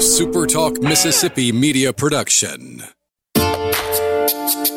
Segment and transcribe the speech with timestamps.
[0.00, 2.82] SuperTalk Mississippi media production.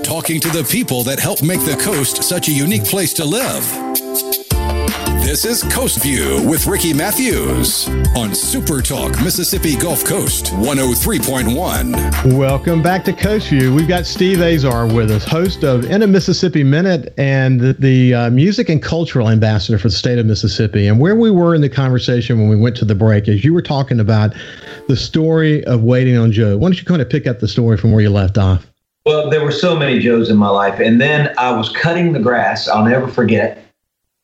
[0.03, 3.92] Talking to the people that help make the coast such a unique place to live.
[5.23, 12.37] This is Coast View with Ricky Matthews on SuperTalk Mississippi Gulf Coast 103.1.
[12.37, 13.73] Welcome back to Coast View.
[13.73, 18.13] We've got Steve Azar with us, host of In a Mississippi Minute and the, the
[18.13, 20.88] uh, music and cultural ambassador for the state of Mississippi.
[20.88, 23.53] And where we were in the conversation when we went to the break is you
[23.53, 24.35] were talking about
[24.90, 26.58] the story of waiting on Joe.
[26.58, 28.70] Why don't you kind of pick up the story from where you left off?
[29.05, 30.82] Well, there were so many Joes in my life.
[30.82, 33.63] And then I was cutting the grass, I'll never forget.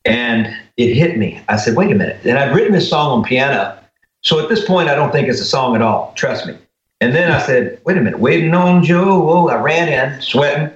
[0.04, 1.40] And it hit me.
[1.48, 2.24] I said, wait a minute.
[2.24, 3.78] And I'd written this song on piano.
[4.22, 6.12] So at this point, I don't think it's a song at all.
[6.16, 6.56] Trust me.
[7.00, 9.30] And then I said, wait a minute, waiting on Joe.
[9.30, 10.70] Oh, I ran in sweating.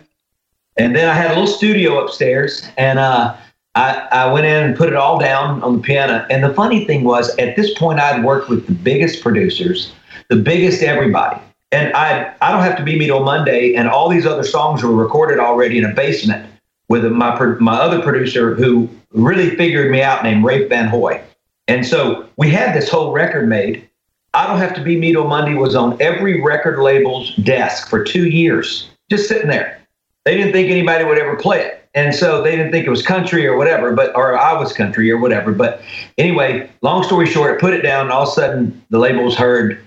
[0.77, 3.37] And then I had a little studio upstairs and uh,
[3.75, 6.27] I, I went in and put it all down on the piano.
[6.31, 9.92] And the funny thing was, at this point, I'd worked with the biggest producers,
[10.31, 11.41] the biggest everybody.
[11.73, 13.75] And I, I don't have to be me till Monday.
[13.75, 16.53] And all these other songs were recorded already in a basement
[17.03, 21.20] with my my other producer who really figured me out named Rafe Van Hoy.
[21.67, 23.89] And so we had this whole record made.
[24.33, 28.05] I Don't Have to Be Me Till Monday was on every record label's desk for
[28.05, 29.81] two years, just sitting there.
[30.25, 31.89] They didn't think anybody would ever play it.
[31.95, 35.11] And so they didn't think it was country or whatever, but or I was country
[35.11, 35.53] or whatever.
[35.53, 35.83] But
[36.19, 39.36] anyway, long story short, I put it down, and all of a sudden the labels
[39.36, 39.81] heard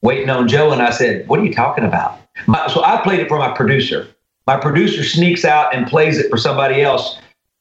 [0.00, 2.20] Waiting on Joe, and I said, What are you talking about?
[2.46, 4.06] My, so I played it for my producer.
[4.48, 7.18] My producer sneaks out and plays it for somebody else.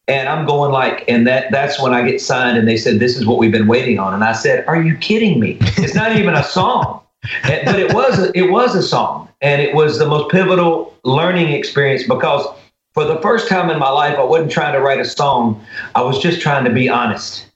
[0.08, 2.58] And I'm going like, and that that's when I get signed.
[2.58, 4.14] And they said, This is what we've been waiting on.
[4.14, 5.58] And I said, Are you kidding me?
[5.76, 7.02] It's not even a song.
[7.44, 9.28] but it was a, it was a song.
[9.42, 12.48] And it was the most pivotal learning experience because
[12.94, 15.62] for the first time in my life, I wasn't trying to write a song.
[15.94, 17.48] I was just trying to be honest.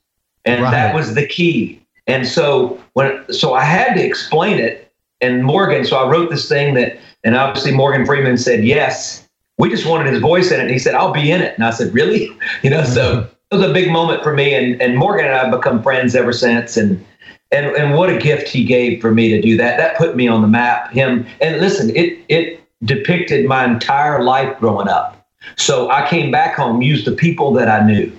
[0.44, 0.72] And right.
[0.72, 1.82] that was the key.
[2.06, 4.92] And so when so I had to explain it.
[5.22, 9.21] And Morgan, so I wrote this thing that and obviously Morgan Freeman said yes
[9.62, 10.64] we just wanted his voice in it.
[10.64, 11.54] And he said, I'll be in it.
[11.54, 12.36] And I said, really?
[12.64, 14.54] You know, so it was a big moment for me.
[14.54, 16.78] And, and Morgan and I have become friends ever since.
[16.78, 17.04] And,
[17.52, 19.78] and, and what a gift he gave for me to do that.
[19.78, 20.92] That put me on the map.
[20.92, 25.28] Him and listen, it, it depicted my entire life growing up.
[25.58, 28.12] So I came back home, used the people that I knew,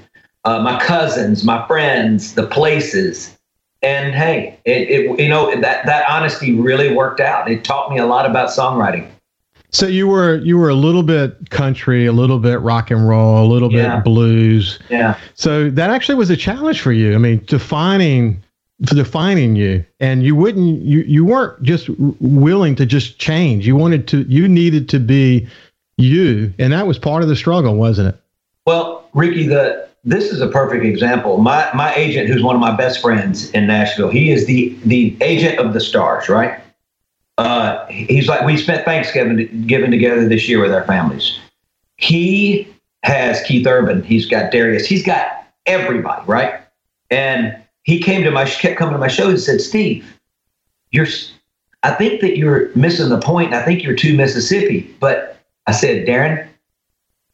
[0.44, 3.36] uh, my cousins, my friends, the places,
[3.82, 7.50] and hey, it, it, you know that that honesty really worked out.
[7.50, 9.08] It taught me a lot about songwriting.
[9.72, 13.46] So you were you were a little bit country, a little bit rock and roll,
[13.46, 13.96] a little yeah.
[13.96, 14.78] bit blues.
[14.90, 15.18] Yeah.
[15.34, 17.14] So that actually was a challenge for you.
[17.14, 18.42] I mean, defining
[18.82, 23.66] defining you, and you wouldn't you you weren't just willing to just change.
[23.66, 25.48] You wanted to you needed to be
[25.96, 28.20] you, and that was part of the struggle, wasn't it?
[28.66, 31.38] Well, Ricky, the this is a perfect example.
[31.38, 35.16] My my agent, who's one of my best friends in Nashville, he is the the
[35.22, 36.60] agent of the stars, right?
[37.38, 41.38] Uh, he's like, we spent Thanksgiving giving together this year with our families.
[41.96, 42.68] He
[43.02, 44.02] has Keith Urban.
[44.02, 44.86] He's got Darius.
[44.86, 46.60] He's got everybody, right?
[47.10, 50.06] And he came to my kept coming to my show and said, Steve,
[50.90, 51.06] you're.
[51.84, 53.54] I think that you're missing the point.
[53.54, 54.94] I think you're too Mississippi.
[55.00, 56.46] But I said, Darren,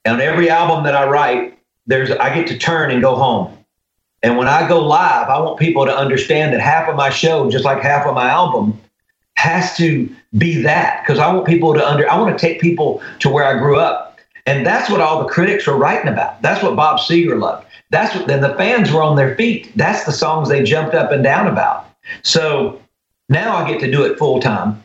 [0.07, 3.55] on every album that I write, there's I get to turn and go home.
[4.23, 7.51] And when I go live, I want people to understand that half of my show,
[7.51, 8.81] just like half of my album,
[9.39, 13.01] has to be that because I want people to under I want to take people
[13.21, 14.19] to where I grew up.
[14.47, 16.43] And that's what all the critics were writing about.
[16.43, 17.67] That's what Bob Seger loved.
[17.91, 19.71] That's what then the fans were on their feet.
[19.77, 21.87] That's the songs they jumped up and down about.
[22.25, 22.83] So
[23.29, 24.83] now I get to do it full time.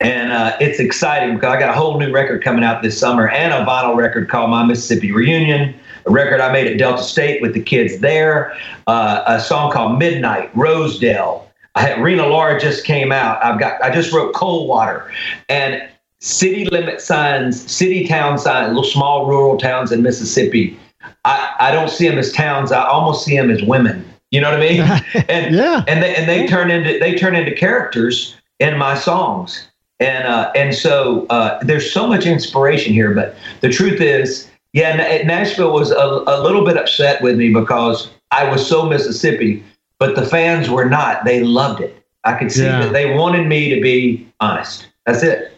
[0.00, 3.28] And uh, it's exciting because I got a whole new record coming out this summer
[3.30, 5.74] and a vinyl record called My Mississippi Reunion,
[6.04, 8.54] a record I made at Delta State with the kids there,
[8.86, 11.47] uh, a song called Midnight, Rosedale,
[11.78, 13.42] I, Rena Lara just came out.
[13.44, 15.10] I've got I just wrote Cold Water,
[15.48, 15.88] and
[16.20, 20.78] city limit signs, city town signs, little small rural towns in Mississippi.
[21.24, 22.72] I, I don't see them as towns.
[22.72, 24.04] I almost see them as women.
[24.30, 25.24] You know what I mean?
[25.28, 25.84] And yeah.
[25.86, 29.68] and they and they turn into they turn into characters in my songs.
[30.00, 33.14] And uh, and so uh, there's so much inspiration here.
[33.14, 38.10] But the truth is, yeah, Nashville was a, a little bit upset with me because
[38.30, 39.64] I was so Mississippi
[39.98, 41.24] but the fans were not.
[41.24, 42.04] They loved it.
[42.24, 42.80] I could see yeah.
[42.80, 44.88] that they wanted me to be honest.
[45.06, 45.52] That's it.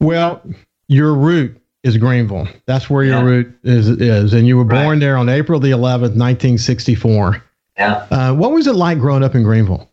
[0.00, 0.42] Well,
[0.88, 2.48] your root is Greenville.
[2.66, 3.22] That's where your yeah.
[3.22, 4.32] root is, is.
[4.32, 5.00] And you were born right.
[5.00, 7.42] there on April the 11th, 1964.
[7.78, 8.06] Yeah.
[8.10, 9.88] Uh, what was it like growing up in Greenville?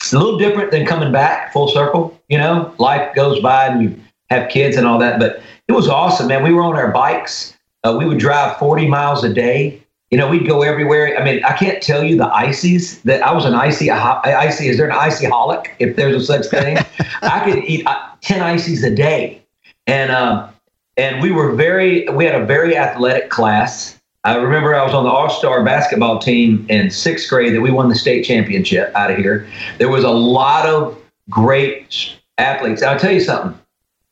[0.00, 2.18] It's a little different than coming back full circle.
[2.28, 4.00] You know, life goes by and you
[4.30, 5.18] have kids and all that.
[5.18, 6.42] But it was awesome, man.
[6.42, 7.56] We were on our bikes.
[7.84, 11.16] Uh, we would drive 40 miles a day You know, we'd go everywhere.
[11.16, 13.90] I mean, I can't tell you the ices that I was an icy.
[13.90, 15.68] Icy is there an icy holic?
[15.78, 16.78] If there's a such thing,
[17.22, 19.40] I could eat uh, ten ices a day,
[19.86, 20.50] and um,
[20.96, 22.08] and we were very.
[22.08, 24.00] We had a very athletic class.
[24.24, 27.70] I remember I was on the All Star basketball team in sixth grade that we
[27.70, 29.48] won the state championship out of here.
[29.78, 32.82] There was a lot of great athletes.
[32.82, 33.58] I'll tell you something.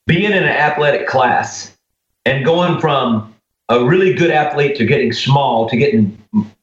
[0.06, 1.76] Being in an athletic class
[2.24, 3.34] and going from
[3.68, 6.16] a really good athlete to getting small to getting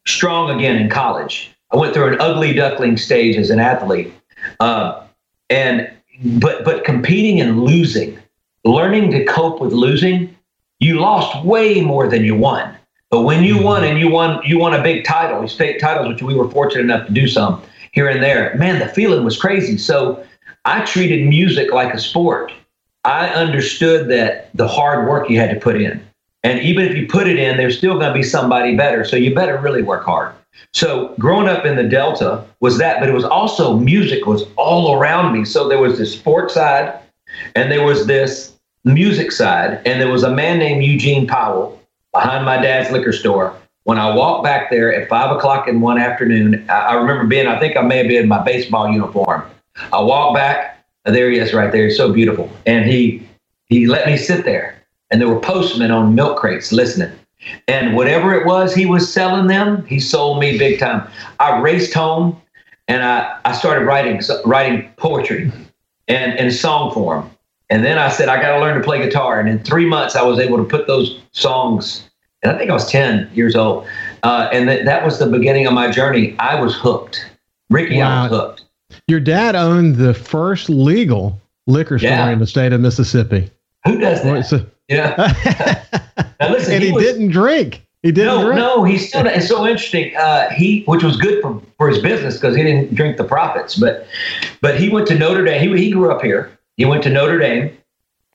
[0.07, 1.51] strong again in college.
[1.71, 4.13] I went through an ugly duckling stage as an athlete,
[4.59, 5.05] uh,
[5.49, 5.91] and
[6.23, 8.17] but but competing and losing,
[8.63, 10.35] learning to cope with losing.
[10.79, 12.75] You lost way more than you won.
[13.09, 16.21] But when you won and you won, you won a big title, state titles, which
[16.21, 17.61] we were fortunate enough to do some
[17.91, 18.53] here and there.
[18.55, 19.77] Man, the feeling was crazy.
[19.77, 20.25] So
[20.65, 22.51] I treated music like a sport.
[23.05, 26.05] I understood that the hard work you had to put in.
[26.45, 29.03] And even if you put it in, there's still going to be somebody better.
[29.03, 30.35] So you better really work hard.
[30.73, 34.93] So growing up in the Delta was that, but it was also music was all
[34.93, 35.43] around me.
[35.43, 36.99] So there was this sports side
[37.55, 39.81] and there was this music side.
[39.87, 41.81] And there was a man named Eugene Powell
[42.13, 43.55] behind my dad's liquor store.
[43.85, 47.59] When I walked back there at five o'clock in one afternoon, I, remember being, I
[47.59, 49.43] think I may have been in my baseball uniform.
[49.91, 51.85] I walked back, there he is right there.
[51.85, 52.51] He's so beautiful.
[52.67, 53.27] And he
[53.67, 54.75] he let me sit there
[55.11, 57.11] and there were postmen on milk crates listening.
[57.67, 61.07] And whatever it was he was selling them, he sold me big time.
[61.39, 62.41] I raced home
[62.87, 65.51] and I, I started writing writing poetry
[66.07, 67.29] and in song form.
[67.69, 69.39] And then I said, I got to learn to play guitar.
[69.39, 72.07] And in three months, I was able to put those songs,
[72.43, 73.87] and I think I was 10 years old.
[74.21, 76.35] Uh, and th- that was the beginning of my journey.
[76.37, 77.27] I was hooked.
[77.71, 78.25] Ricky, wow.
[78.25, 78.65] I was hooked.
[79.07, 82.29] Your dad owned the first legal liquor store yeah.
[82.29, 83.49] in the state of Mississippi.
[83.85, 84.67] Who does that?
[84.87, 85.15] Yeah.
[86.39, 87.85] now listen, and he, he was, didn't drink.
[88.03, 88.59] He didn't no, drink.
[88.59, 89.25] No, he still.
[89.25, 90.15] It's so interesting.
[90.15, 93.75] Uh, he, which was good for, for his business because he didn't drink the profits.
[93.75, 94.07] But,
[94.61, 95.75] but he went to Notre Dame.
[95.75, 96.55] He, he grew up here.
[96.77, 97.75] He went to Notre Dame,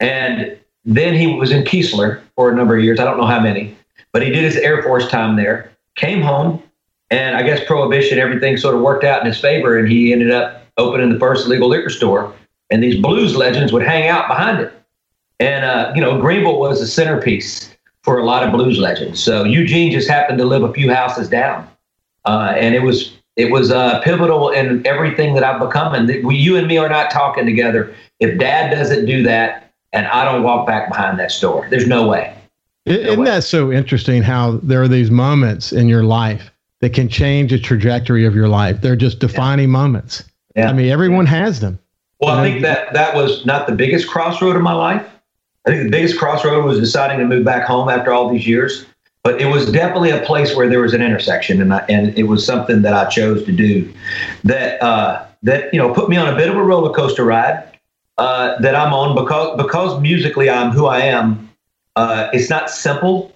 [0.00, 2.98] and then he was in Keesler for a number of years.
[2.98, 3.76] I don't know how many,
[4.12, 5.70] but he did his Air Force time there.
[5.96, 6.62] Came home,
[7.10, 10.30] and I guess prohibition, everything sort of worked out in his favor, and he ended
[10.30, 12.32] up opening the first legal liquor store.
[12.70, 14.72] And these blues legends would hang out behind it.
[15.40, 19.22] And, uh, you know, Greenville was a centerpiece for a lot of blues legends.
[19.22, 21.68] So Eugene just happened to live a few houses down.
[22.24, 25.94] Uh, and it was it was uh, pivotal in everything that I've become.
[25.94, 27.94] And we, you and me are not talking together.
[28.18, 32.06] If dad doesn't do that and I don't walk back behind that store, there's no
[32.06, 32.36] way.
[32.84, 33.24] Isn't way.
[33.26, 36.50] that so interesting how there are these moments in your life
[36.80, 38.80] that can change the trajectory of your life?
[38.80, 39.72] They're just defining yeah.
[39.72, 40.24] moments.
[40.56, 40.68] Yeah.
[40.68, 41.32] I mean, everyone yeah.
[41.32, 41.78] has them.
[42.20, 45.06] Well, I think that that was not the biggest crossroad of my life,
[45.66, 48.86] I think the biggest crossroad was deciding to move back home after all these years.
[49.22, 52.22] But it was definitely a place where there was an intersection, and I, and it
[52.22, 53.92] was something that I chose to do.
[54.44, 57.78] That uh, that you know put me on a bit of a roller coaster ride
[58.16, 61.50] uh, that I'm on because because musically I'm who I am.
[61.96, 63.30] Uh, it's not simple,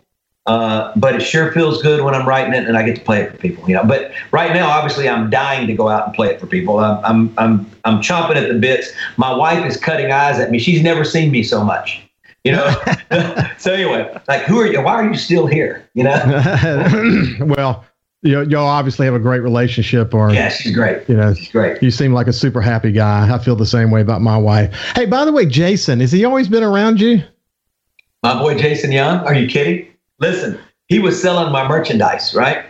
[0.47, 3.21] uh, but it sure feels good when I'm writing it and I get to play
[3.21, 3.69] it for people.
[3.69, 6.47] You know, but right now, obviously, I'm dying to go out and play it for
[6.47, 6.79] people.
[6.79, 8.91] I'm I'm I'm, I'm chomping at the bits.
[9.19, 10.59] My wife is cutting eyes at me.
[10.59, 12.01] She's never seen me so much
[12.45, 12.75] you know?
[13.59, 15.89] So anyway like who are you why are you still here?
[15.95, 17.35] You know?
[17.41, 17.85] Well
[18.23, 21.09] you, y'all obviously have a great relationship or yeah she's great.
[21.09, 21.83] you know she's great.
[21.83, 23.33] you seem like a super happy guy.
[23.33, 24.75] I feel the same way about my wife.
[24.95, 27.23] Hey by the way jason has he always been around you?
[28.23, 29.19] My boy jason young?
[29.21, 29.87] Are you kidding?
[30.21, 30.59] Listen
[30.89, 32.67] he was selling my merchandise right?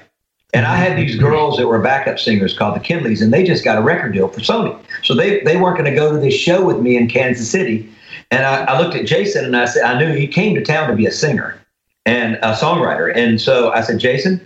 [0.52, 3.64] And I had these girls that were backup singers called the Kinleys, and they just
[3.64, 4.78] got a record deal for Sony.
[5.02, 7.92] So they, they weren't going to go to this show with me in Kansas City
[8.34, 10.88] and I, I looked at Jason and I said, I knew he came to town
[10.88, 11.58] to be a singer
[12.04, 13.14] and a songwriter.
[13.14, 14.38] And so I said, Jason,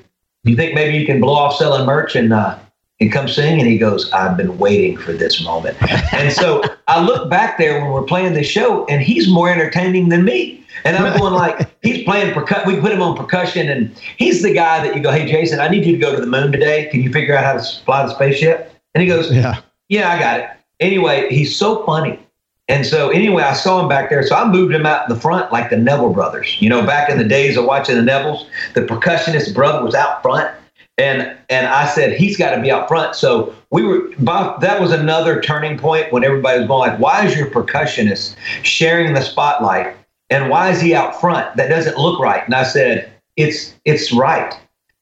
[0.45, 2.59] do you think maybe you can blow off selling merch and uh,
[3.01, 3.61] and come sing?
[3.61, 5.77] And he goes, I've been waiting for this moment.
[6.13, 10.11] and so I look back there when we're playing this show, and he's more entertaining
[10.11, 10.67] than me.
[10.85, 12.73] And I'm going like, he's playing percussion.
[12.73, 15.69] We put him on percussion, and he's the guy that you go, hey, Jason, I
[15.69, 16.89] need you to go to the moon today.
[16.91, 18.73] Can you figure out how to fly the spaceship?
[18.95, 20.51] And he goes, yeah, yeah, I got it.
[20.79, 22.21] Anyway, he's so funny.
[22.69, 24.23] And so anyway, I saw him back there.
[24.23, 26.61] So I moved him out in the front like the Neville brothers.
[26.61, 30.23] You know, back in the days of watching the Nevilles, the percussionist brother was out
[30.23, 30.55] front.
[30.99, 33.15] And and I said, he's got to be out front.
[33.15, 37.37] So we were that was another turning point when everybody was going like, why is
[37.37, 39.97] your percussionist sharing the spotlight?
[40.29, 41.57] And why is he out front?
[41.57, 42.45] That doesn't look right.
[42.45, 44.53] And I said, it's it's right.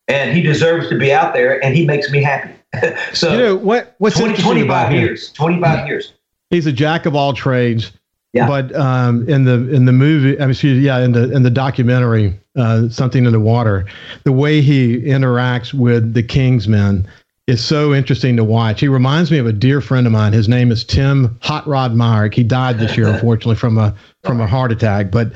[0.06, 2.52] And he deserves to be out there and he makes me happy.
[3.12, 6.12] so you know what what's 20, 25 years, 25 years
[6.50, 7.92] he's a jack of all trades.
[8.32, 8.46] Yeah.
[8.46, 11.50] But um, in the in the movie, I mean, excuse, yeah, in the in the
[11.50, 13.86] documentary, uh, something in the water,
[14.24, 17.06] the way he interacts with the Kingsmen
[17.46, 18.80] is so interesting to watch.
[18.80, 20.32] He reminds me of a dear friend of mine.
[20.32, 22.34] His name is Tim Hot Rod Myrick.
[22.34, 25.10] He died this year, unfortunately, from a from a heart attack.
[25.10, 25.32] But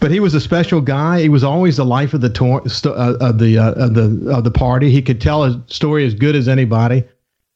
[0.00, 1.20] but he was a special guy.
[1.22, 4.30] He was always the life of the tor- st- uh, of the uh, of the
[4.30, 4.90] of the party.
[4.90, 7.04] He could tell a story as good as anybody.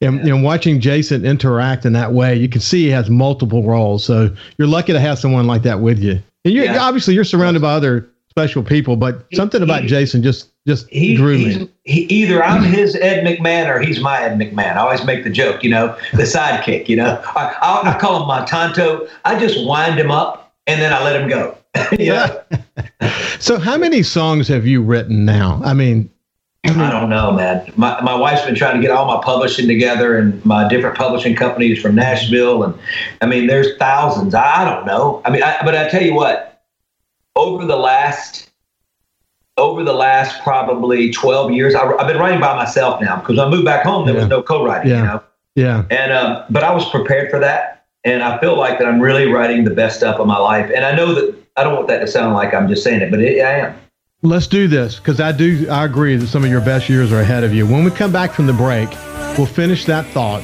[0.01, 3.63] And you know, watching Jason interact in that way, you can see he has multiple
[3.63, 4.03] roles.
[4.05, 6.21] So you're lucky to have someone like that with you.
[6.45, 6.79] And you yeah.
[6.79, 11.15] obviously you're surrounded by other special people, but something about he, Jason just just he,
[11.15, 11.71] drew me.
[11.85, 14.75] He, either I'm his Ed McMahon or he's my Ed McMahon.
[14.75, 16.87] I always make the joke, you know, the sidekick.
[16.87, 19.07] You know, I, I, I call him my Tonto.
[19.25, 21.57] I just wind him up and then I let him go.
[21.99, 22.41] yeah.
[23.39, 25.59] so how many songs have you written now?
[25.63, 26.09] I mean,
[26.67, 27.71] I don't know, man.
[27.75, 31.35] My, my wife's been trying to get all my publishing together and my different publishing
[31.35, 32.63] companies from Nashville.
[32.63, 32.73] And
[33.21, 34.35] I mean, there's thousands.
[34.35, 35.21] I don't know.
[35.25, 36.63] I mean, I, but I tell you what,
[37.35, 38.49] over the last,
[39.57, 43.49] over the last probably 12 years, I, have been writing by myself now because I
[43.49, 44.21] moved back home, there yeah.
[44.21, 44.97] was no co-writing, yeah.
[44.97, 45.23] you know?
[45.55, 45.85] Yeah.
[45.89, 47.85] And, um, but I was prepared for that.
[48.03, 50.71] And I feel like that I'm really writing the best stuff of my life.
[50.73, 53.09] And I know that I don't want that to sound like I'm just saying it,
[53.09, 53.75] but it, I am.
[54.27, 55.69] Let's do this because I do.
[55.69, 57.65] I agree that some of your best years are ahead of you.
[57.65, 58.89] When we come back from the break,
[59.37, 60.41] we'll finish that thought,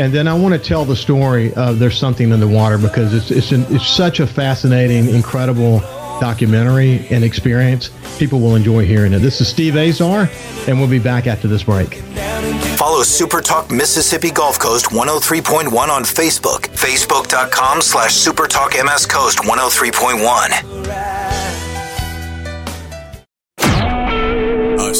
[0.00, 3.12] and then I want to tell the story of "There's Something in the Water" because
[3.12, 5.80] it's it's an, it's such a fascinating, incredible
[6.18, 7.90] documentary and experience.
[8.18, 9.18] People will enjoy hearing it.
[9.18, 10.30] This is Steve Azar,
[10.66, 11.96] and we'll be back after this break.
[12.78, 16.68] Follow Super Talk Mississippi Gulf Coast 103.1 on Facebook.
[16.68, 20.85] Facebook.com slash Super Talk MS Coast 103.1.